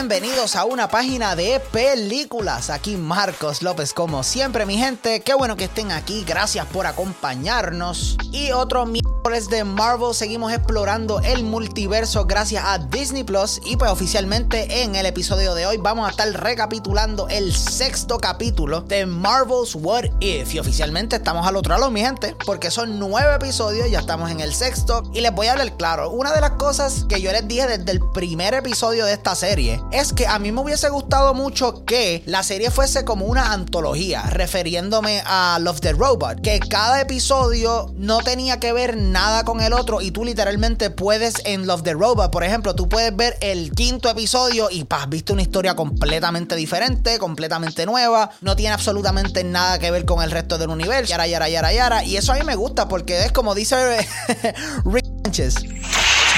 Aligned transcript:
bienvenidos 0.00 0.56
a 0.56 0.64
una 0.64 0.88
página 0.88 1.36
de 1.36 1.60
películas. 1.60 2.70
Aquí 2.70 2.96
Marcos 2.96 3.60
López, 3.60 3.92
como 3.92 4.22
siempre, 4.22 4.64
mi 4.64 4.78
gente. 4.78 5.20
Qué 5.20 5.34
bueno 5.34 5.58
que 5.58 5.64
estén 5.64 5.92
aquí. 5.92 6.24
Gracias 6.26 6.64
por 6.68 6.86
acompañarnos. 6.86 8.16
Y 8.32 8.50
otro 8.52 8.86
miércoles 8.86 9.09
de 9.22 9.62
Marvel, 9.62 10.12
seguimos 10.12 10.52
explorando 10.52 11.20
el 11.20 11.44
multiverso 11.44 12.24
gracias 12.24 12.64
a 12.66 12.78
Disney 12.78 13.22
Plus. 13.22 13.60
Y 13.64 13.76
pues 13.76 13.88
oficialmente 13.88 14.82
en 14.82 14.96
el 14.96 15.06
episodio 15.06 15.54
de 15.54 15.66
hoy 15.66 15.76
vamos 15.76 16.08
a 16.08 16.10
estar 16.10 16.28
recapitulando 16.28 17.28
el 17.28 17.54
sexto 17.54 18.18
capítulo 18.18 18.80
de 18.80 19.06
Marvel's 19.06 19.76
What 19.76 20.06
If. 20.18 20.54
Y 20.54 20.58
oficialmente 20.58 21.16
estamos 21.16 21.46
al 21.46 21.54
otro 21.54 21.78
lado, 21.78 21.92
mi 21.92 22.00
gente, 22.00 22.34
porque 22.44 22.72
son 22.72 22.98
nueve 22.98 23.36
episodios, 23.36 23.88
ya 23.88 24.00
estamos 24.00 24.32
en 24.32 24.40
el 24.40 24.52
sexto. 24.52 25.04
Y 25.14 25.20
les 25.20 25.32
voy 25.32 25.46
a 25.46 25.52
hablar 25.52 25.76
claro. 25.76 26.10
Una 26.10 26.32
de 26.32 26.40
las 26.40 26.52
cosas 26.52 27.04
que 27.08 27.20
yo 27.20 27.30
les 27.30 27.46
dije 27.46 27.68
desde 27.68 27.92
el 27.92 28.00
primer 28.10 28.54
episodio 28.54 29.04
de 29.04 29.12
esta 29.12 29.36
serie 29.36 29.80
es 29.92 30.12
que 30.12 30.26
a 30.26 30.40
mí 30.40 30.50
me 30.50 30.60
hubiese 30.60 30.88
gustado 30.88 31.34
mucho 31.34 31.84
que 31.84 32.24
la 32.26 32.42
serie 32.42 32.72
fuese 32.72 33.04
como 33.04 33.26
una 33.26 33.52
antología, 33.52 34.22
refiriéndome 34.22 35.22
a 35.24 35.58
Love 35.60 35.80
the 35.80 35.92
Robot, 35.92 36.40
que 36.40 36.58
cada 36.58 37.00
episodio 37.00 37.92
no 37.94 38.18
tenía 38.22 38.58
que 38.58 38.72
ver 38.72 38.96
nada 38.96 39.09
con 39.44 39.60
el 39.60 39.72
otro 39.72 40.00
y 40.00 40.12
tú 40.12 40.24
literalmente 40.24 40.88
puedes 40.88 41.42
en 41.44 41.66
Love 41.66 41.82
the 41.82 41.94
Robot, 41.94 42.30
por 42.30 42.44
ejemplo, 42.44 42.76
tú 42.76 42.88
puedes 42.88 43.14
ver 43.14 43.36
el 43.40 43.72
quinto 43.72 44.08
episodio 44.08 44.68
y 44.70 44.84
paz, 44.84 45.08
viste 45.08 45.32
una 45.32 45.42
historia 45.42 45.74
completamente 45.74 46.54
diferente, 46.54 47.18
completamente 47.18 47.86
nueva, 47.86 48.30
no 48.40 48.54
tiene 48.54 48.72
absolutamente 48.72 49.42
nada 49.42 49.80
que 49.80 49.90
ver 49.90 50.04
con 50.04 50.22
el 50.22 50.30
resto 50.30 50.58
del 50.58 50.70
universo, 50.70 51.10
yara, 51.10 51.26
yara, 51.26 51.48
yara, 51.48 51.72
yara, 51.72 52.04
y 52.04 52.16
eso 52.16 52.32
a 52.32 52.36
mí 52.36 52.44
me 52.44 52.54
gusta 52.54 52.86
porque 52.86 53.24
es 53.24 53.32
como 53.32 53.54
dice 53.56 53.76
Rick 54.84 55.06
Sánchez. 55.24 55.54
Let's 55.64 55.74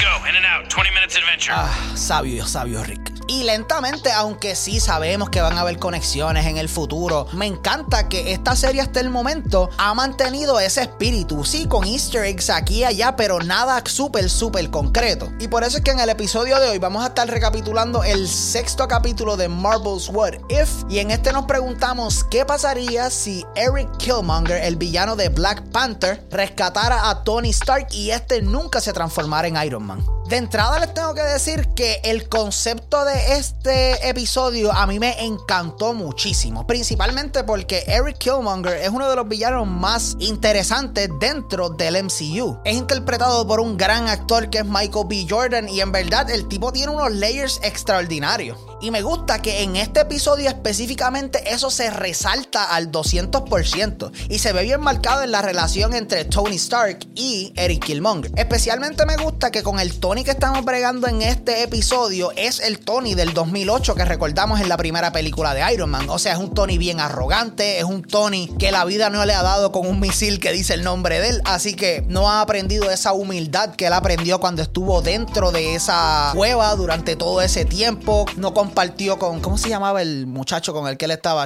go, 0.01 0.27
in 0.27 0.35
and 0.35 0.45
out, 0.45 0.67
20 0.69 0.89
minutes 0.91 1.15
adventure. 1.15 1.53
Ah, 1.55 1.71
sabio, 1.95 2.47
sabio 2.47 2.83
Rick. 2.83 3.12
Y 3.33 3.41
lentamente, 3.41 4.11
aunque 4.11 4.53
sí 4.53 4.79
sabemos 4.79 5.31
que 5.31 5.41
van 5.41 5.57
a 5.57 5.61
haber 5.61 5.79
conexiones 5.79 6.45
en 6.45 6.59
el 6.59 6.69
futuro, 6.69 7.25
me 7.33 7.47
encanta 7.47 8.07
que 8.07 8.31
esta 8.31 8.55
serie 8.55 8.79
hasta 8.79 8.99
el 8.99 9.09
momento 9.09 9.71
ha 9.79 9.95
mantenido 9.95 10.59
ese 10.59 10.83
espíritu, 10.83 11.43
sí, 11.43 11.65
con 11.65 11.83
easter 11.83 12.25
eggs 12.25 12.51
aquí 12.51 12.81
y 12.81 12.83
allá, 12.83 13.15
pero 13.15 13.39
nada 13.39 13.81
súper, 13.87 14.29
súper 14.29 14.69
concreto. 14.69 15.33
Y 15.39 15.47
por 15.47 15.63
eso 15.63 15.77
es 15.77 15.83
que 15.83 15.89
en 15.89 15.99
el 15.99 16.09
episodio 16.09 16.59
de 16.59 16.69
hoy 16.69 16.77
vamos 16.77 17.03
a 17.03 17.07
estar 17.07 17.27
recapitulando 17.27 18.03
el 18.03 18.27
sexto 18.27 18.87
capítulo 18.87 19.35
de 19.35 19.49
Marvel's 19.49 20.09
What 20.09 20.33
If. 20.49 20.69
Y 20.87 20.99
en 20.99 21.09
este 21.09 21.33
nos 21.33 21.45
preguntamos 21.45 22.23
qué 22.25 22.45
pasaría 22.45 23.09
si 23.09 23.43
Eric 23.55 23.97
Killmonger, 23.97 24.63
el 24.63 24.75
villano 24.75 25.15
de 25.15 25.29
Black 25.29 25.71
Panther, 25.71 26.23
rescatara 26.29 27.09
a 27.09 27.23
Tony 27.23 27.49
Stark 27.49 27.87
y 27.93 28.11
este 28.11 28.43
nunca 28.43 28.79
se 28.79 28.93
transformara 28.93 29.47
en 29.47 29.57
Iron 29.57 29.87
Man. 29.87 30.05
De 30.27 30.37
entrada 30.37 30.79
les 30.79 30.93
tengo 30.93 31.13
que 31.13 31.21
decir 31.21 31.67
que 31.75 31.99
el 32.05 32.29
concepto 32.29 33.03
de 33.03 33.33
este 33.33 34.07
episodio 34.07 34.71
a 34.71 34.87
mí 34.87 34.97
me 34.97 35.21
encantó 35.25 35.93
muchísimo, 35.93 36.65
principalmente 36.65 37.43
porque 37.43 37.83
Eric 37.87 38.19
Killmonger 38.19 38.77
es 38.77 38.89
uno 38.89 39.09
de 39.09 39.17
los 39.17 39.27
villanos 39.27 39.67
más 39.67 40.15
interesantes 40.19 41.09
dentro 41.19 41.69
del 41.69 42.01
MCU. 42.05 42.57
Es 42.63 42.73
interpretado 42.73 43.45
por 43.45 43.59
un 43.59 43.75
gran 43.75 44.07
actor 44.07 44.49
que 44.49 44.59
es 44.59 44.65
Michael 44.65 45.07
B. 45.09 45.27
Jordan 45.29 45.67
y 45.67 45.81
en 45.81 45.91
verdad 45.91 46.29
el 46.29 46.47
tipo 46.47 46.71
tiene 46.71 46.93
unos 46.93 47.11
layers 47.11 47.59
extraordinarios. 47.61 48.57
Y 48.81 48.91
me 48.91 49.01
gusta 49.01 49.41
que 49.41 49.63
en 49.63 49.75
este 49.75 50.01
episodio 50.01 50.49
específicamente 50.49 51.53
eso 51.53 51.69
se 51.69 51.89
resalta 51.89 52.65
al 52.65 52.91
200% 52.91 54.11
y 54.29 54.39
se 54.39 54.53
ve 54.53 54.63
bien 54.63 54.81
marcado 54.81 55.23
en 55.23 55.31
la 55.31 55.41
relación 55.41 55.93
entre 55.93 56.25
Tony 56.25 56.55
Stark 56.55 56.99
y 57.15 57.53
Eric 57.55 57.85
Killmonger. 57.85 58.31
Especialmente 58.35 59.05
me 59.05 59.17
gusta 59.17 59.51
que 59.51 59.63
con 59.63 59.79
el 59.79 59.99
Tony 60.13 60.23
que 60.23 60.29
estamos 60.29 60.63
bregando 60.63 61.07
en 61.07 61.23
este 61.23 61.63
episodio 61.63 62.31
es 62.35 62.59
el 62.59 62.77
Tony 62.77 63.15
del 63.15 63.33
2008 63.33 63.95
que 63.95 64.05
recordamos 64.05 64.61
en 64.61 64.69
la 64.69 64.77
primera 64.77 65.11
película 65.11 65.55
de 65.55 65.73
Iron 65.73 65.89
Man. 65.89 66.07
O 66.07 66.19
sea, 66.19 66.33
es 66.33 66.37
un 66.37 66.53
Tony 66.53 66.77
bien 66.77 66.99
arrogante, 66.99 67.79
es 67.79 67.83
un 67.83 68.03
Tony 68.03 68.47
que 68.59 68.71
la 68.71 68.85
vida 68.85 69.09
no 69.09 69.25
le 69.25 69.33
ha 69.33 69.41
dado 69.41 69.71
con 69.71 69.87
un 69.87 69.99
misil 69.99 70.39
que 70.39 70.51
dice 70.51 70.75
el 70.75 70.83
nombre 70.83 71.19
de 71.19 71.29
él, 71.29 71.41
así 71.45 71.73
que 71.73 72.05
no 72.09 72.29
ha 72.29 72.41
aprendido 72.41 72.91
esa 72.91 73.11
humildad 73.13 73.73
que 73.75 73.87
él 73.87 73.93
aprendió 73.93 74.39
cuando 74.39 74.61
estuvo 74.61 75.01
dentro 75.01 75.51
de 75.51 75.73
esa 75.73 76.31
cueva 76.35 76.75
durante 76.75 77.15
todo 77.15 77.41
ese 77.41 77.65
tiempo. 77.65 78.27
No 78.37 78.53
compartió 78.53 79.17
con, 79.17 79.39
¿cómo 79.39 79.57
se 79.57 79.69
llamaba 79.69 80.03
el 80.03 80.27
muchacho 80.27 80.73
con 80.73 80.87
el 80.87 80.95
que 80.95 81.05
él 81.05 81.11
estaba? 81.11 81.43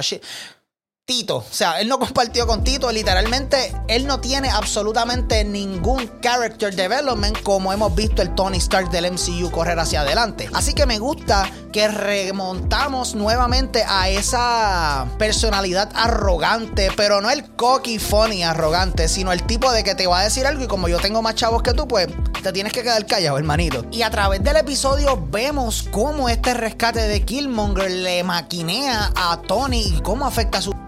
Tito. 1.08 1.38
O 1.38 1.44
sea, 1.50 1.80
él 1.80 1.88
no 1.88 1.98
compartió 1.98 2.46
con 2.46 2.62
Tito. 2.62 2.92
Literalmente, 2.92 3.74
él 3.88 4.06
no 4.06 4.20
tiene 4.20 4.50
absolutamente 4.50 5.42
ningún 5.42 6.20
character 6.20 6.76
development 6.76 7.40
como 7.42 7.72
hemos 7.72 7.94
visto 7.94 8.20
el 8.20 8.34
Tony 8.34 8.58
Stark 8.58 8.90
del 8.90 9.10
MCU 9.12 9.50
correr 9.50 9.78
hacia 9.78 10.02
adelante. 10.02 10.50
Así 10.52 10.74
que 10.74 10.84
me 10.84 10.98
gusta 10.98 11.50
que 11.72 11.88
remontamos 11.88 13.14
nuevamente 13.14 13.84
a 13.88 14.10
esa 14.10 15.06
personalidad 15.16 15.90
arrogante, 15.94 16.90
pero 16.94 17.22
no 17.22 17.30
el 17.30 17.42
cocky 17.56 17.98
funny 17.98 18.42
arrogante, 18.42 19.08
sino 19.08 19.32
el 19.32 19.44
tipo 19.44 19.72
de 19.72 19.84
que 19.84 19.94
te 19.94 20.06
va 20.06 20.20
a 20.20 20.24
decir 20.24 20.46
algo 20.46 20.64
y 20.64 20.66
como 20.68 20.88
yo 20.88 20.98
tengo 20.98 21.22
más 21.22 21.36
chavos 21.36 21.62
que 21.62 21.72
tú, 21.72 21.88
pues 21.88 22.08
te 22.42 22.52
tienes 22.52 22.74
que 22.74 22.82
quedar 22.82 23.06
callado, 23.06 23.38
hermanito. 23.38 23.86
Y 23.90 24.02
a 24.02 24.10
través 24.10 24.44
del 24.44 24.56
episodio 24.56 25.18
vemos 25.30 25.88
cómo 25.90 26.28
este 26.28 26.52
rescate 26.52 27.00
de 27.00 27.24
Killmonger 27.24 27.90
le 27.90 28.22
maquinea 28.24 29.10
a 29.16 29.40
Tony 29.40 29.80
y 29.80 30.02
cómo 30.02 30.26
afecta 30.26 30.58
a 30.58 30.62
su 30.62 30.87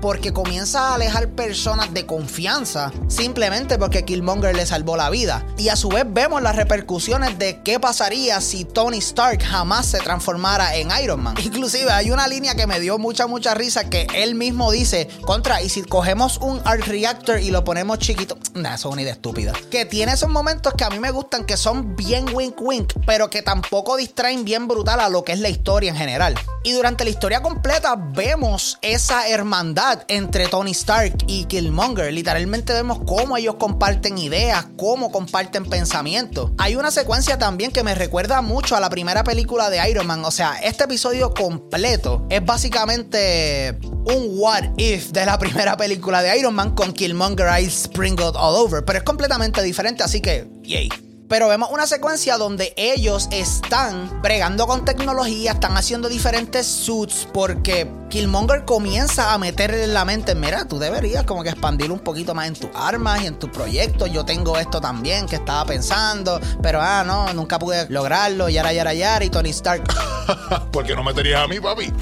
porque 0.00 0.32
comienza 0.32 0.88
a 0.88 0.94
alejar 0.96 1.28
personas 1.28 1.94
de 1.94 2.06
confianza 2.06 2.92
simplemente 3.08 3.78
porque 3.78 4.04
Killmonger 4.04 4.54
le 4.54 4.66
salvó 4.66 4.96
la 4.96 5.10
vida. 5.10 5.46
Y 5.56 5.68
a 5.68 5.76
su 5.76 5.88
vez 5.88 6.04
vemos 6.08 6.42
las 6.42 6.56
repercusiones 6.56 7.38
de 7.38 7.62
qué 7.62 7.78
pasaría 7.78 8.40
si 8.40 8.64
Tony 8.64 8.98
Stark 8.98 9.42
jamás 9.42 9.86
se 9.86 9.98
transformara 9.98 10.74
en 10.74 10.88
Iron 11.02 11.22
Man. 11.22 11.36
Inclusive 11.42 11.90
hay 11.90 12.10
una 12.10 12.26
línea 12.26 12.54
que 12.54 12.66
me 12.66 12.80
dio 12.80 12.98
mucha 12.98 13.26
mucha 13.26 13.54
risa 13.54 13.88
que 13.88 14.06
él 14.14 14.34
mismo 14.34 14.72
dice, 14.72 15.08
contra, 15.24 15.62
y 15.62 15.68
si 15.68 15.82
cogemos 15.82 16.38
un 16.38 16.60
Arc 16.64 16.86
Reactor 16.86 17.40
y 17.40 17.50
lo 17.50 17.62
ponemos 17.62 17.98
chiquito, 17.98 18.36
nah, 18.54 18.74
eso 18.74 18.88
es 18.88 18.92
una 18.92 19.02
idea 19.02 19.12
estúpida. 19.12 19.52
Que 19.70 19.84
tiene 19.84 20.12
esos 20.12 20.28
momentos 20.28 20.74
que 20.74 20.84
a 20.84 20.90
mí 20.90 20.98
me 20.98 21.10
gustan 21.12 21.44
que 21.44 21.56
son 21.56 21.94
bien 21.94 22.26
wink 22.34 22.60
wink, 22.60 22.92
pero 23.06 23.30
que 23.30 23.42
tampoco 23.42 23.96
distraen 23.96 24.44
bien 24.44 24.66
brutal 24.66 25.00
a 25.00 25.08
lo 25.08 25.22
que 25.22 25.32
es 25.32 25.38
la 25.38 25.48
historia 25.48 25.90
en 25.90 25.96
general. 25.96 26.34
Y 26.64 26.72
durante 26.72 27.04
la 27.04 27.10
historia 27.10 27.42
completa 27.42 27.94
vemos 27.96 28.78
esa 28.82 29.28
hermandad 29.44 30.04
entre 30.08 30.48
Tony 30.48 30.70
Stark 30.70 31.24
y 31.26 31.44
Killmonger. 31.44 32.10
Literalmente 32.12 32.72
vemos 32.72 33.00
cómo 33.06 33.36
ellos 33.36 33.56
comparten 33.56 34.16
ideas, 34.16 34.66
cómo 34.78 35.12
comparten 35.12 35.66
pensamientos. 35.66 36.50
Hay 36.56 36.76
una 36.76 36.90
secuencia 36.90 37.38
también 37.38 37.70
que 37.70 37.82
me 37.82 37.94
recuerda 37.94 38.40
mucho 38.40 38.74
a 38.74 38.80
la 38.80 38.88
primera 38.88 39.22
película 39.22 39.68
de 39.68 39.86
Iron 39.90 40.06
Man. 40.06 40.24
O 40.24 40.30
sea, 40.30 40.54
este 40.62 40.84
episodio 40.84 41.34
completo 41.34 42.26
es 42.30 42.42
básicamente 42.44 43.78
un 43.82 44.30
what 44.30 44.64
if 44.78 45.10
de 45.10 45.26
la 45.26 45.38
primera 45.44 45.76
película 45.76 46.22
de 46.22 46.38
Iron 46.38 46.54
Man 46.54 46.74
con 46.74 46.94
Killmonger 46.94 47.48
Eyes 47.48 47.82
sprinkled 47.84 48.36
all 48.36 48.56
over. 48.56 48.82
Pero 48.82 48.98
es 48.98 49.04
completamente 49.04 49.62
diferente, 49.62 50.02
así 50.02 50.22
que, 50.22 50.48
yay. 50.62 50.88
Pero 51.34 51.48
vemos 51.48 51.70
una 51.72 51.88
secuencia 51.88 52.38
donde 52.38 52.72
ellos 52.76 53.26
están 53.32 54.22
bregando 54.22 54.68
con 54.68 54.84
tecnología, 54.84 55.50
están 55.50 55.76
haciendo 55.76 56.08
diferentes 56.08 56.64
suits 56.64 57.26
porque 57.34 57.90
Killmonger 58.08 58.64
comienza 58.64 59.34
a 59.34 59.38
meterle 59.38 59.82
en 59.82 59.94
la 59.94 60.04
mente, 60.04 60.36
mira, 60.36 60.68
tú 60.68 60.78
deberías 60.78 61.24
como 61.24 61.42
que 61.42 61.48
expandir 61.48 61.90
un 61.90 61.98
poquito 61.98 62.36
más 62.36 62.46
en 62.46 62.54
tus 62.54 62.70
armas 62.72 63.20
y 63.20 63.26
en 63.26 63.36
tus 63.36 63.50
proyectos. 63.50 64.12
Yo 64.12 64.24
tengo 64.24 64.56
esto 64.58 64.80
también 64.80 65.26
que 65.26 65.34
estaba 65.34 65.66
pensando, 65.66 66.40
pero 66.62 66.80
ah, 66.80 67.02
no, 67.04 67.32
nunca 67.32 67.58
pude 67.58 67.90
lograrlo, 67.90 68.48
yara, 68.48 68.72
yara, 68.72 68.94
yara, 68.94 69.24
y 69.24 69.28
Tony 69.28 69.50
Stark. 69.50 69.82
¿Por 70.70 70.86
qué 70.86 70.94
no 70.94 71.02
meterías 71.02 71.42
a 71.42 71.48
mí, 71.48 71.58
papi? 71.58 71.92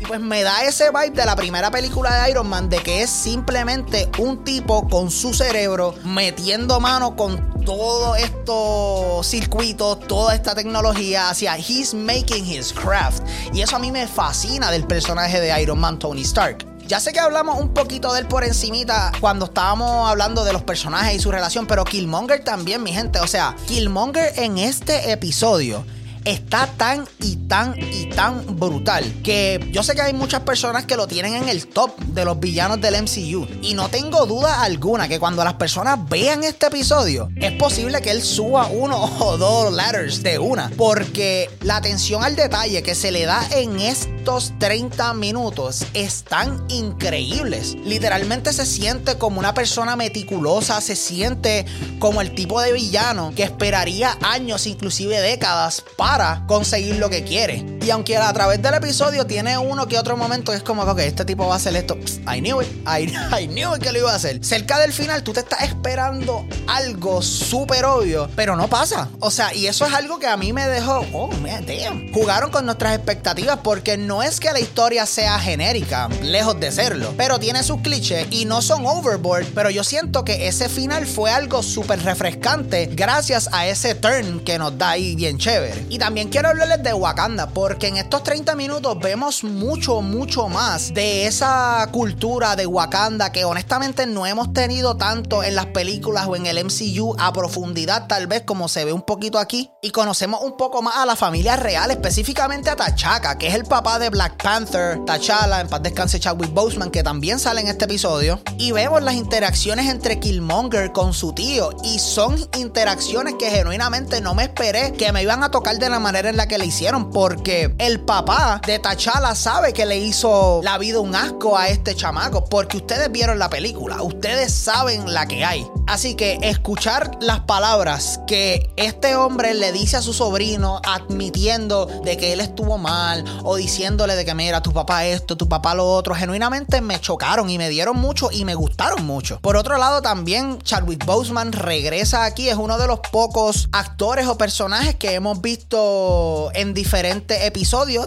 Y 0.00 0.04
pues 0.06 0.20
me 0.20 0.42
da 0.42 0.64
ese 0.64 0.90
vibe 0.90 1.10
de 1.10 1.24
la 1.24 1.36
primera 1.36 1.70
película 1.70 2.22
de 2.24 2.30
Iron 2.30 2.48
Man 2.48 2.68
de 2.68 2.78
que 2.78 3.02
es 3.02 3.10
simplemente 3.10 4.10
un 4.18 4.42
tipo 4.44 4.88
con 4.88 5.12
su 5.12 5.32
cerebro 5.32 5.94
metiendo 6.04 6.80
mano 6.80 7.14
con 7.14 7.55
todos 7.66 8.16
estos 8.18 9.26
circuitos, 9.26 9.98
toda 10.06 10.34
esta 10.34 10.54
tecnología 10.54 11.28
hacia 11.28 11.58
he's 11.58 11.92
making 11.92 12.46
his 12.46 12.72
craft. 12.72 13.22
Y 13.52 13.60
eso 13.60 13.76
a 13.76 13.78
mí 13.78 13.90
me 13.92 14.06
fascina 14.06 14.70
del 14.70 14.86
personaje 14.86 15.40
de 15.40 15.60
Iron 15.60 15.80
Man 15.80 15.98
Tony 15.98 16.22
Stark. 16.22 16.64
Ya 16.86 17.00
sé 17.00 17.12
que 17.12 17.18
hablamos 17.18 17.58
un 17.58 17.74
poquito 17.74 18.12
de 18.14 18.20
él 18.20 18.28
por 18.28 18.44
encimita 18.44 19.10
cuando 19.20 19.46
estábamos 19.46 20.08
hablando 20.08 20.44
de 20.44 20.52
los 20.52 20.62
personajes 20.62 21.16
y 21.16 21.18
su 21.18 21.32
relación, 21.32 21.66
pero 21.66 21.84
Killmonger 21.84 22.44
también, 22.44 22.84
mi 22.84 22.92
gente. 22.92 23.18
O 23.18 23.26
sea, 23.26 23.56
Killmonger 23.66 24.32
en 24.36 24.58
este 24.58 25.10
episodio 25.10 25.84
está 26.26 26.66
tan 26.76 27.06
y 27.20 27.36
tan 27.36 27.74
y 27.78 28.06
tan 28.06 28.58
brutal 28.58 29.04
que 29.22 29.70
yo 29.72 29.82
sé 29.82 29.94
que 29.94 30.02
hay 30.02 30.12
muchas 30.12 30.40
personas 30.40 30.84
que 30.84 30.96
lo 30.96 31.06
tienen 31.06 31.34
en 31.34 31.48
el 31.48 31.68
top 31.68 31.96
de 31.98 32.24
los 32.24 32.38
villanos 32.38 32.80
del 32.80 33.00
MCU 33.02 33.46
y 33.62 33.74
no 33.74 33.88
tengo 33.88 34.26
duda 34.26 34.62
alguna 34.62 35.08
que 35.08 35.18
cuando 35.18 35.44
las 35.44 35.54
personas 35.54 35.98
vean 36.08 36.44
este 36.44 36.66
episodio 36.66 37.28
es 37.36 37.52
posible 37.52 38.02
que 38.02 38.10
él 38.10 38.22
suba 38.22 38.66
uno 38.66 38.98
o 39.20 39.38
dos 39.38 39.72
ladders 39.72 40.22
de 40.22 40.38
una. 40.38 40.70
Porque 40.76 41.50
la 41.62 41.76
atención 41.76 42.24
al 42.24 42.36
detalle 42.36 42.82
que 42.82 42.94
se 42.94 43.10
le 43.10 43.24
da 43.24 43.46
en 43.52 43.78
estos 44.26 44.58
30 44.58 45.14
minutos 45.14 45.86
están 45.94 46.66
increíbles. 46.68 47.76
Literalmente 47.84 48.52
se 48.52 48.66
siente 48.66 49.18
como 49.18 49.38
una 49.38 49.54
persona 49.54 49.94
meticulosa, 49.94 50.80
se 50.80 50.96
siente 50.96 51.64
como 52.00 52.20
el 52.20 52.34
tipo 52.34 52.60
de 52.60 52.72
villano 52.72 53.32
que 53.36 53.44
esperaría 53.44 54.18
años, 54.22 54.66
inclusive 54.66 55.20
décadas, 55.20 55.84
para 55.96 56.44
conseguir 56.48 56.96
lo 56.96 57.08
que 57.08 57.22
quiere. 57.22 57.75
Y 57.86 57.90
aunque 57.90 58.16
a 58.16 58.32
través 58.32 58.60
del 58.60 58.74
episodio 58.74 59.28
tiene 59.28 59.56
uno 59.56 59.86
que 59.86 59.96
otro 59.96 60.16
momento 60.16 60.50
que 60.50 60.58
es 60.58 60.64
como 60.64 60.92
que 60.96 61.06
este 61.06 61.24
tipo 61.24 61.46
va 61.46 61.54
a 61.54 61.56
hacer 61.58 61.76
esto. 61.76 61.96
I 62.26 62.40
knew 62.40 62.60
it. 62.60 62.66
I, 62.84 63.06
I 63.40 63.46
knew 63.46 63.76
it 63.76 63.80
que 63.80 63.92
lo 63.92 64.00
iba 64.00 64.10
a 64.10 64.16
hacer. 64.16 64.44
Cerca 64.44 64.80
del 64.80 64.92
final 64.92 65.22
tú 65.22 65.32
te 65.32 65.38
estás 65.38 65.62
esperando 65.62 66.44
algo 66.66 67.22
súper 67.22 67.84
obvio, 67.84 68.28
pero 68.34 68.56
no 68.56 68.66
pasa. 68.66 69.08
O 69.20 69.30
sea, 69.30 69.54
y 69.54 69.68
eso 69.68 69.86
es 69.86 69.94
algo 69.94 70.18
que 70.18 70.26
a 70.26 70.36
mí 70.36 70.52
me 70.52 70.66
dejó, 70.66 71.06
oh, 71.12 71.30
man, 71.36 71.64
damn. 71.64 72.12
Jugaron 72.12 72.50
con 72.50 72.66
nuestras 72.66 72.96
expectativas 72.96 73.60
porque 73.62 73.96
no 73.96 74.20
es 74.20 74.40
que 74.40 74.50
la 74.50 74.58
historia 74.58 75.06
sea 75.06 75.38
genérica, 75.38 76.08
lejos 76.22 76.58
de 76.58 76.72
serlo, 76.72 77.14
pero 77.16 77.38
tiene 77.38 77.62
sus 77.62 77.82
clichés 77.82 78.26
y 78.32 78.46
no 78.46 78.62
son 78.62 78.84
overboard, 78.84 79.46
pero 79.54 79.70
yo 79.70 79.84
siento 79.84 80.24
que 80.24 80.48
ese 80.48 80.68
final 80.68 81.06
fue 81.06 81.30
algo 81.30 81.62
súper 81.62 82.02
refrescante 82.02 82.86
gracias 82.86 83.48
a 83.52 83.68
ese 83.68 83.94
turn 83.94 84.40
que 84.40 84.58
nos 84.58 84.76
da 84.76 84.90
ahí 84.90 85.14
bien 85.14 85.38
chévere. 85.38 85.86
Y 85.88 86.00
también 86.00 86.30
quiero 86.30 86.48
hablarles 86.48 86.82
de 86.82 86.92
Wakanda, 86.92 87.46
porque 87.50 87.75
en 87.82 87.96
estos 87.96 88.22
30 88.22 88.54
minutos 88.54 88.98
vemos 88.98 89.44
mucho, 89.44 90.00
mucho 90.00 90.48
más 90.48 90.94
de 90.94 91.26
esa 91.26 91.88
cultura 91.92 92.56
de 92.56 92.66
Wakanda 92.66 93.30
que 93.30 93.44
honestamente 93.44 94.06
no 94.06 94.26
hemos 94.26 94.52
tenido 94.52 94.96
tanto 94.96 95.42
en 95.42 95.54
las 95.54 95.66
películas 95.66 96.26
o 96.26 96.36
en 96.36 96.46
el 96.46 96.64
MCU 96.64 97.14
a 97.18 97.32
profundidad, 97.32 98.06
tal 98.06 98.26
vez 98.26 98.42
como 98.42 98.68
se 98.68 98.84
ve 98.84 98.92
un 98.92 99.02
poquito 99.02 99.38
aquí. 99.38 99.70
Y 99.82 99.90
conocemos 99.90 100.40
un 100.42 100.56
poco 100.56 100.82
más 100.82 100.96
a 100.96 101.06
la 101.06 101.16
familia 101.16 101.56
real, 101.56 101.90
específicamente 101.90 102.70
a 102.70 102.76
T'Chaka, 102.76 103.38
que 103.38 103.48
es 103.48 103.54
el 103.54 103.64
papá 103.64 103.98
de 103.98 104.10
Black 104.10 104.42
Panther, 104.42 104.98
T'Challa, 105.04 105.60
en 105.60 105.68
paz 105.68 105.82
descanse 105.82 106.18
Chadwick 106.18 106.52
Boseman, 106.52 106.90
que 106.90 107.02
también 107.02 107.38
sale 107.38 107.60
en 107.60 107.68
este 107.68 107.84
episodio. 107.84 108.40
Y 108.58 108.72
vemos 108.72 109.02
las 109.02 109.14
interacciones 109.14 109.88
entre 109.88 110.18
Killmonger 110.18 110.92
con 110.92 111.12
su 111.12 111.32
tío. 111.32 111.70
Y 111.82 111.98
son 111.98 112.36
interacciones 112.56 113.34
que 113.38 113.50
genuinamente 113.50 114.20
no 114.20 114.34
me 114.34 114.44
esperé 114.44 114.92
que 114.92 115.12
me 115.12 115.22
iban 115.22 115.42
a 115.42 115.50
tocar 115.50 115.78
de 115.78 115.90
la 115.90 115.98
manera 115.98 116.28
en 116.28 116.36
la 116.36 116.48
que 116.48 116.58
le 116.58 116.66
hicieron. 116.66 117.10
Porque 117.10 117.65
el 117.78 118.00
papá 118.00 118.60
de 118.66 118.78
T'Challa 118.78 119.34
sabe 119.34 119.72
que 119.72 119.86
le 119.86 119.98
hizo 119.98 120.60
la 120.62 120.78
vida 120.78 121.00
un 121.00 121.14
asco 121.14 121.56
a 121.56 121.68
este 121.68 121.94
chamaco. 121.94 122.44
Porque 122.44 122.78
ustedes 122.78 123.10
vieron 123.10 123.38
la 123.38 123.50
película. 123.50 124.02
Ustedes 124.02 124.52
saben 124.52 125.12
la 125.12 125.26
que 125.26 125.44
hay. 125.44 125.66
Así 125.86 126.14
que 126.14 126.38
escuchar 126.42 127.18
las 127.20 127.40
palabras 127.40 128.20
que 128.26 128.70
este 128.76 129.14
hombre 129.14 129.54
le 129.54 129.70
dice 129.72 129.96
a 129.96 130.02
su 130.02 130.12
sobrino 130.12 130.80
admitiendo 130.84 131.86
de 131.86 132.16
que 132.16 132.32
él 132.32 132.40
estuvo 132.40 132.76
mal 132.76 133.24
o 133.44 133.56
diciéndole 133.56 134.16
de 134.16 134.24
que 134.24 134.34
mira, 134.34 134.62
tu 134.62 134.72
papá 134.72 135.06
esto, 135.06 135.36
tu 135.36 135.48
papá 135.48 135.74
lo 135.74 135.86
otro, 135.86 136.14
genuinamente 136.14 136.80
me 136.80 137.00
chocaron 137.00 137.48
y 137.50 137.58
me 137.58 137.68
dieron 137.68 137.98
mucho 137.98 138.30
y 138.32 138.44
me 138.44 138.54
gustaron 138.54 139.06
mucho. 139.06 139.38
Por 139.40 139.56
otro 139.56 139.78
lado, 139.78 140.02
también 140.02 140.58
Chadwick 140.60 141.04
Boseman 141.04 141.52
regresa 141.52 142.24
aquí, 142.24 142.48
es 142.48 142.56
uno 142.56 142.78
de 142.78 142.86
los 142.86 143.00
pocos 143.12 143.68
actores 143.72 144.26
o 144.26 144.36
personajes 144.36 144.96
que 144.96 145.14
hemos 145.14 145.40
visto 145.40 146.50
en 146.54 146.74
diferentes 146.74 147.44
episodios, 147.44 147.55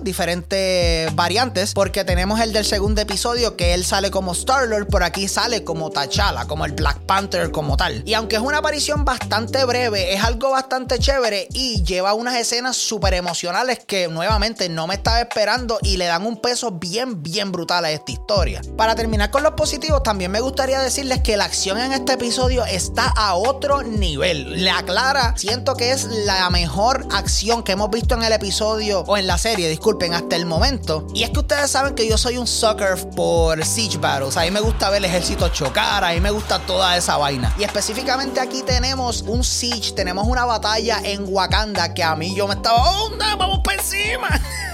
diferentes 0.04 1.16
variantes, 1.16 1.74
porque 1.74 2.04
tenemos 2.04 2.40
el 2.40 2.54
del 2.54 2.66
segundo 2.66 3.02
episodio 3.02 3.56
que 3.56 3.74
él 3.74 3.84
sale 3.84 4.12
como 4.12 4.34
Star-Lord, 4.34 4.88
por 4.88 5.02
aquí 5.04 5.28
sale 5.28 5.64
como 5.64 5.90
T'Challa, 5.90 6.46
como 6.46 6.66
el 6.66 6.74
Black 6.74 7.00
Panther 7.00 7.50
como 7.50 7.76
tal. 7.76 8.04
Y 8.06 8.14
aunque 8.14 8.36
es 8.36 8.42
una 8.42 8.60
aparición 8.60 9.06
bastante 9.06 9.66
breve, 9.66 10.14
es 10.14 10.24
algo 10.24 10.52
bastante 10.52 11.00
chévere 11.00 11.48
y 11.52 11.84
lleva 11.84 12.14
unas 12.14 12.36
escenas 12.36 12.78
súper 12.78 13.16
emocionales 13.16 13.80
que 13.86 14.08
nuevamente 14.08 14.70
no 14.70 14.86
me 14.86 14.96
estaba 14.96 15.20
esperando 15.20 15.80
y 15.82 15.98
le 15.98 16.06
dan 16.06 16.28
un 16.28 16.38
peso 16.38 16.72
bien, 16.72 17.24
bien 17.24 17.52
brutal 17.52 17.86
a 17.86 17.92
esta 17.92 18.12
historia. 18.12 18.62
Para 18.78 18.94
terminar 18.94 19.32
con 19.32 19.42
los 19.42 19.54
positivos, 19.54 20.04
también 20.04 20.30
me 20.30 20.42
gustaría 20.42 20.80
decirles 20.80 21.22
que 21.22 21.38
la 21.38 21.46
acción 21.46 21.80
en 21.80 21.94
este 21.94 22.14
episodio 22.14 22.66
está 22.66 23.12
a 23.16 23.34
otro 23.34 23.82
nivel. 23.82 24.64
Le 24.64 24.70
aclara, 24.70 25.34
siento 25.38 25.74
que 25.76 25.92
es 25.92 26.06
la 26.06 26.50
mejor 26.52 27.08
acción 27.12 27.64
que 27.64 27.72
hemos 27.72 27.90
visto 27.90 28.14
en 28.14 28.24
el 28.24 28.34
episodio 28.34 29.02
o 29.08 29.18
en 29.18 29.26
la 29.26 29.39
serie, 29.40 29.70
disculpen, 29.70 30.14
hasta 30.14 30.36
el 30.36 30.46
momento. 30.46 31.08
Y 31.14 31.24
es 31.24 31.30
que 31.30 31.40
ustedes 31.40 31.72
saben 31.72 31.96
que 31.96 32.08
yo 32.08 32.18
soy 32.18 32.38
un 32.38 32.46
sucker 32.46 32.98
por 33.16 33.64
Siege 33.66 33.98
Battles. 33.98 34.38
A 34.38 34.42
mí 34.42 34.52
me 34.52 34.60
gusta 34.60 34.90
ver 34.90 34.98
el 34.98 35.06
ejército 35.06 35.48
chocar, 35.50 36.04
a 36.04 36.12
mí 36.12 36.20
me 36.20 36.32
gusta 36.32 36.60
toda 36.60 36.98
esa 36.98 37.18
vaina. 37.18 37.54
Y 37.58 37.64
específicamente 37.64 38.40
aquí 38.40 38.62
tenemos 38.64 39.22
un 39.22 39.44
Siege, 39.44 39.94
tenemos 39.94 40.28
una 40.28 40.46
batalla 40.46 41.00
en 41.04 41.26
Wakanda 41.28 41.94
que 41.94 42.04
a 42.04 42.16
mí 42.16 42.36
yo 42.36 42.48
me 42.48 42.56
estaba, 42.56 43.04
¡onda! 43.04 43.36
¡Vamos 43.36 43.62
por 43.64 43.74
encima! 43.74 44.28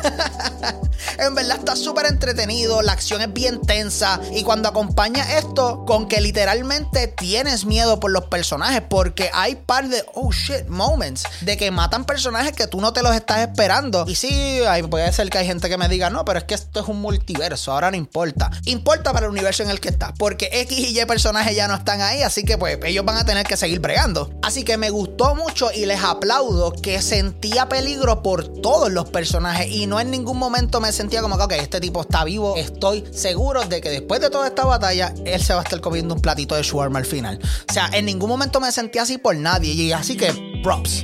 en 1.18 1.36
verdad 1.36 1.58
está 1.58 1.76
súper 1.76 2.06
entretenido, 2.08 2.82
la 2.82 2.94
acción 2.94 3.22
es 3.22 3.32
bien 3.32 3.62
tensa 3.62 4.20
y 4.34 4.44
cuando 4.44 4.70
acompaña 4.70 5.38
esto 5.38 5.86
con 5.86 6.08
que 6.08 6.22
literalmente 6.22 7.08
tienes 7.08 7.66
miedo 7.66 8.00
por 8.00 8.12
los 8.12 8.26
personajes 8.26 8.82
porque 8.88 9.30
hay 9.34 9.56
par 9.56 9.88
de 9.88 10.04
oh 10.14 10.32
shit 10.32 10.68
moments 10.68 11.24
de 11.42 11.58
que 11.58 11.72
matan 11.72 12.06
personajes 12.06 12.54
que 12.54 12.68
tú 12.68 12.82
no 12.82 12.94
te 12.94 13.02
los 13.02 13.16
estás 13.16 13.40
esperando 13.40 14.06
y 14.08 14.16
sí, 14.16 14.45
puede 14.90 15.12
ser 15.12 15.30
que 15.30 15.38
hay 15.38 15.46
gente 15.46 15.70
que 15.70 15.78
me 15.78 15.88
diga 15.88 16.10
no, 16.10 16.26
pero 16.26 16.40
es 16.40 16.46
que 16.46 16.56
esto 16.56 16.80
es 16.80 16.88
un 16.88 17.02
multiverso, 17.02 17.72
ahora 17.72 17.92
no 17.92 17.98
importa. 17.98 18.52
Importa 18.66 19.14
para 19.14 19.26
el 19.26 19.32
universo 19.32 19.64
en 19.64 19.70
el 19.70 19.80
que 19.80 19.90
está 19.90 20.14
porque 20.18 20.50
X 20.52 20.78
y 20.80 21.00
Y 21.00 21.06
personajes 21.06 21.56
ya 21.56 21.68
no 21.68 21.76
están 21.76 22.02
ahí, 22.02 22.22
así 22.22 22.44
que 22.44 22.58
pues 22.58 22.78
ellos 22.84 23.06
van 23.06 23.18
a 23.18 23.26
tener 23.26 23.46
que 23.46 23.58
seguir 23.58 23.80
bregando. 23.80 24.32
Así 24.42 24.64
que 24.64 24.78
me 24.78 24.90
gustó 24.90 25.36
mucho 25.36 25.72
y 25.72 25.86
les 25.86 26.04
aplaudo 26.04 26.72
que 26.72 27.02
sentía 27.02 27.70
peligro 27.70 28.22
por 28.22 28.48
todos 28.62 28.92
los 28.92 29.10
personajes 29.10 29.68
y 29.70 29.88
no 29.88 30.00
en 30.00 30.12
ningún 30.12 30.38
momento 30.38 30.82
me 30.82 30.92
sentía 30.92 31.22
como 31.22 31.38
que, 31.38 31.44
ok, 31.44 31.52
este 31.54 31.80
tipo 31.80 32.02
está 32.02 32.24
vivo, 32.24 32.56
estoy 32.58 33.04
seguro 33.12 33.64
de 33.66 33.82
que 33.82 33.90
después 33.90 34.22
de 34.22 34.30
toda 34.30 34.48
esta 34.48 34.66
batalla, 34.66 35.14
él 35.26 35.42
se 35.42 35.54
va 35.54 35.62
a 35.62 35.64
estar 35.64 35.82
comiendo 35.82 36.16
un 36.16 36.22
platito 36.22 36.56
de 36.56 36.64
shawarma 36.64 37.00
al 37.00 37.06
final. 37.06 37.40
O 37.70 37.74
sea, 37.74 37.90
en 37.94 38.06
ningún 38.06 38.30
momento 38.30 38.60
me 38.60 38.72
sentí 38.72 39.00
así 39.00 39.18
por 39.18 39.36
nadie 39.36 39.74
y 39.74 39.92
así 39.92 40.16
que 40.18 40.32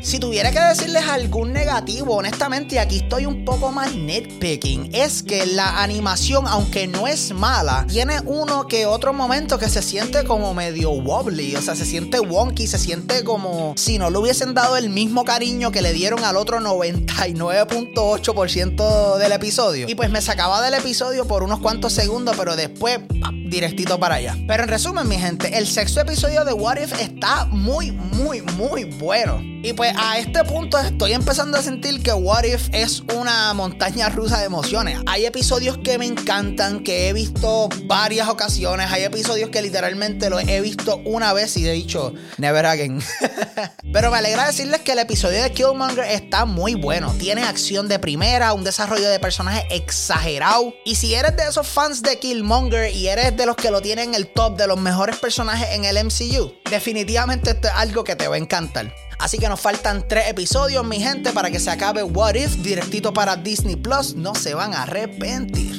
Si 0.02 0.18
tuviera 0.18 0.50
que 0.50 0.60
decirles 0.60 1.08
algún 1.08 1.54
negativo, 1.54 2.16
honestamente, 2.16 2.74
y 2.74 2.78
aquí 2.80 2.98
estoy 2.98 3.28
un 3.28 3.46
poco 3.46 3.72
más 3.72 3.94
nitpicking, 3.94 4.90
es 4.92 5.22
que 5.22 5.46
la 5.46 5.84
animación, 5.84 6.48
aunque 6.48 6.88
no 6.88 7.08
es 7.08 7.32
mala, 7.32 7.86
tiene 7.88 8.22
uno 8.26 8.68
que 8.68 8.88
otro 8.88 9.14
momento 9.14 9.60
que 9.60 9.70
se 9.70 9.84
siente 9.84 10.24
como 10.24 10.56
medio 10.56 10.90
wobbly, 10.90 11.56
o 11.56 11.62
sea, 11.62 11.76
se 11.76 11.86
siente 11.86 12.20
wonky, 12.20 12.66
se 12.66 12.80
siente 12.80 13.24
como 13.24 13.76
si 13.78 14.00
no 14.00 14.10
le 14.10 14.18
hubiesen 14.18 14.56
dado 14.56 14.78
el 14.78 14.90
mismo 14.90 15.26
cariño 15.26 15.72
que 15.72 15.84
le 15.84 15.94
dieron 15.94 16.24
al 16.24 16.38
otro 16.38 16.60
99.8% 16.60 19.18
del 19.18 19.32
episodio. 19.32 19.88
Y 19.88 19.94
pues 19.94 20.10
me 20.10 20.22
sacaba 20.22 20.60
del 20.64 20.74
episodio 20.74 21.28
por 21.28 21.44
unos 21.44 21.60
cuantos 21.60 21.94
segundos, 21.94 22.36
pero 22.36 22.56
después 22.56 23.00
directito 23.46 24.00
para 24.00 24.16
allá. 24.16 24.36
Pero 24.48 24.64
en 24.64 24.70
resumen, 24.70 25.08
mi 25.08 25.20
gente, 25.20 25.56
el 25.56 25.68
sexto 25.68 26.02
episodio 26.02 26.44
de 26.46 26.54
What 26.54 26.78
If 26.78 27.00
está 27.00 27.46
muy, 27.46 27.92
muy, 27.92 28.42
muy 28.42 28.86
bueno. 28.86 29.51
Y 29.64 29.74
pues 29.74 29.94
a 29.96 30.18
este 30.18 30.44
punto 30.44 30.80
estoy 30.80 31.14
empezando 31.14 31.56
a 31.56 31.62
sentir 31.62 32.02
que 32.02 32.12
What 32.12 32.46
If 32.46 32.70
es 32.72 33.02
una 33.16 33.54
montaña 33.54 34.10
rusa 34.10 34.40
de 34.40 34.46
emociones. 34.46 34.98
Hay 35.06 35.26
episodios 35.26 35.78
que 35.78 36.00
me 36.00 36.08
encantan, 36.08 36.84
que 36.84 37.10
he 37.10 37.14
visto 37.14 37.70
varias 37.86 38.28
ocasiones. 38.28 38.92
Hay 38.92 39.04
episodios 39.04 39.52
que 39.52 39.62
literalmente 39.62 40.32
los 40.32 40.42
he 40.48 40.62
visto 40.62 41.00
una 41.06 41.32
vez 41.34 41.56
y 41.58 41.68
he 41.68 41.72
dicho, 41.74 42.12
never 42.38 42.66
again. 42.66 43.04
Pero 43.94 44.10
me 44.10 44.18
alegra 44.18 44.48
decirles 44.48 44.82
que 44.82 44.94
el 44.94 45.00
episodio 45.00 45.44
de 45.44 45.52
Killmonger 45.52 46.06
está 46.06 46.46
muy 46.46 46.74
bueno. 46.74 47.14
Tiene 47.20 47.44
acción 47.44 47.88
de 47.88 48.00
primera, 48.00 48.54
un 48.54 48.64
desarrollo 48.64 49.10
de 49.10 49.20
personaje 49.20 49.68
exagerado. 49.70 50.74
Y 50.86 50.96
si 50.96 51.14
eres 51.14 51.38
de 51.38 51.44
esos 51.44 51.68
fans 51.68 52.02
de 52.02 52.18
Killmonger 52.18 52.92
y 52.96 53.10
eres 53.10 53.38
de 53.38 53.46
los 53.46 53.56
que 53.58 53.70
lo 53.70 53.80
tienen 53.80 54.10
en 54.10 54.16
el 54.16 54.28
top 54.34 54.58
de 54.58 54.66
los 54.66 54.80
mejores 54.80 55.18
personajes 55.18 55.70
en 55.74 55.86
el 55.86 56.04
MCU, 56.04 56.52
definitivamente 56.72 57.52
esto 57.52 57.68
es 57.68 57.74
algo 57.76 58.04
que 58.04 58.16
te 58.16 58.28
va 58.28 58.36
a 58.36 58.40
encantar. 58.40 58.92
Así 59.22 59.38
que 59.38 59.48
nos 59.48 59.60
faltan 59.60 60.08
tres 60.08 60.28
episodios, 60.30 60.84
mi 60.84 61.00
gente, 61.00 61.32
para 61.32 61.52
que 61.52 61.60
se 61.60 61.70
acabe 61.70 62.02
What 62.02 62.34
If, 62.34 62.56
directito 62.64 63.14
para 63.14 63.36
Disney 63.36 63.76
Plus. 63.76 64.16
No 64.16 64.34
se 64.34 64.56
van 64.56 64.74
a 64.74 64.82
arrepentir. 64.82 65.71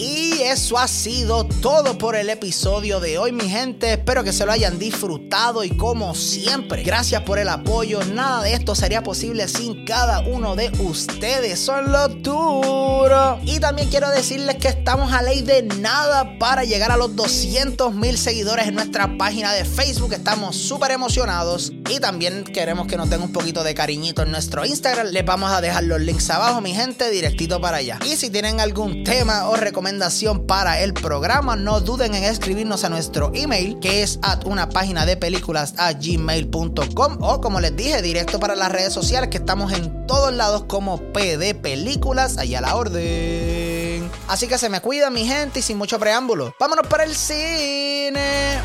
Y 0.00 0.40
eso 0.40 0.78
ha 0.78 0.88
sido 0.88 1.44
todo 1.44 1.98
por 1.98 2.16
el 2.16 2.30
episodio 2.30 3.00
de 3.00 3.18
hoy, 3.18 3.32
mi 3.32 3.50
gente. 3.50 3.92
Espero 3.92 4.24
que 4.24 4.32
se 4.32 4.46
lo 4.46 4.52
hayan 4.52 4.78
disfrutado 4.78 5.62
y 5.62 5.76
como 5.76 6.14
siempre, 6.14 6.82
gracias 6.82 7.20
por 7.24 7.38
el 7.38 7.50
apoyo. 7.50 8.02
Nada 8.06 8.44
de 8.44 8.54
esto 8.54 8.74
sería 8.74 9.02
posible 9.02 9.46
sin 9.46 9.84
cada 9.84 10.20
uno 10.20 10.56
de 10.56 10.70
ustedes. 10.78 11.60
Son 11.60 11.92
los 11.92 12.22
duros. 12.22 13.40
Y 13.44 13.60
también 13.60 13.90
quiero 13.90 14.08
decirles 14.08 14.56
que 14.56 14.68
estamos 14.68 15.12
a 15.12 15.20
ley 15.20 15.42
de 15.42 15.64
nada 15.64 16.38
para 16.38 16.64
llegar 16.64 16.92
a 16.92 16.96
los 16.96 17.14
200 17.14 17.94
mil 17.94 18.16
seguidores 18.16 18.68
en 18.68 18.76
nuestra 18.76 19.18
página 19.18 19.52
de 19.52 19.66
Facebook. 19.66 20.14
Estamos 20.14 20.56
súper 20.56 20.92
emocionados. 20.92 21.74
Y 21.90 22.00
también 22.00 22.44
queremos 22.44 22.86
que 22.86 22.96
nos 22.96 23.10
den 23.10 23.20
un 23.20 23.32
poquito 23.32 23.62
de 23.62 23.74
cariñito 23.74 24.22
en 24.22 24.30
nuestro 24.30 24.64
Instagram. 24.64 25.08
Les 25.08 25.26
vamos 25.26 25.52
a 25.52 25.60
dejar 25.60 25.84
los 25.84 26.00
links 26.00 26.30
abajo, 26.30 26.62
mi 26.62 26.72
gente, 26.72 27.10
directito 27.10 27.60
para 27.60 27.78
allá. 27.78 27.98
Y 28.06 28.16
si 28.16 28.30
tienen 28.30 28.60
algún 28.60 29.04
tema 29.04 29.46
o 29.46 29.56
recomendación, 29.90 30.46
para 30.46 30.80
el 30.80 30.94
programa, 30.94 31.56
no 31.56 31.80
duden 31.80 32.14
en 32.14 32.22
escribirnos 32.22 32.84
a 32.84 32.88
nuestro 32.88 33.32
email 33.34 33.76
que 33.80 34.04
es 34.04 34.20
at 34.22 34.44
una 34.46 34.68
página 34.68 35.04
de 35.04 35.16
películas 35.16 35.74
a 35.78 35.92
gmail.com 35.92 37.18
o 37.20 37.40
como 37.40 37.60
les 37.60 37.74
dije, 37.74 38.00
directo 38.00 38.38
para 38.38 38.54
las 38.54 38.70
redes 38.70 38.92
sociales 38.92 39.30
que 39.30 39.38
estamos 39.38 39.72
en 39.72 40.06
todos 40.06 40.32
lados 40.32 40.64
como 40.68 40.98
PD 41.12 41.56
Películas, 41.56 42.38
allá 42.38 42.58
a 42.58 42.62
la 42.62 42.76
orden. 42.76 44.08
Así 44.28 44.46
que 44.46 44.58
se 44.58 44.68
me 44.68 44.80
cuida 44.80 45.10
mi 45.10 45.26
gente 45.26 45.58
y 45.58 45.62
sin 45.62 45.76
mucho 45.76 45.98
preámbulo. 45.98 46.54
Vámonos 46.60 46.86
para 46.86 47.02
el 47.02 47.16
cine. 47.16 48.60